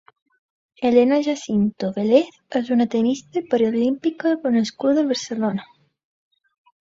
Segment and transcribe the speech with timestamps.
[0.89, 5.69] Elena Jacinto Vélez és una tennista paralímpica nascuda a Barcelona.